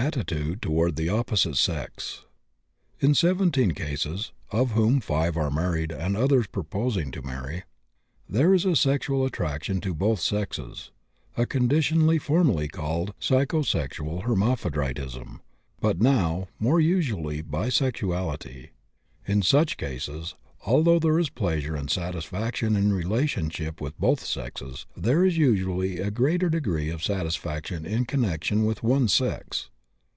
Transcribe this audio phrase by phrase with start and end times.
[0.00, 2.24] ATTITUDE TOWARD THE OPPOSITE SEX.
[3.00, 7.64] In 17 cases (of whom 5 are married and others purposing to marry)
[8.28, 10.92] there is sexual attraction to both sexes,
[11.36, 15.40] a condition formerly called psycho sexual hermaphroditism,
[15.80, 18.68] but now more usually bisexuality.
[19.26, 25.24] In such cases, although there is pleasure and satisfaction in relationships with both sexes, there
[25.24, 29.70] is usually a greater degree of satisfaction in connection with one sex.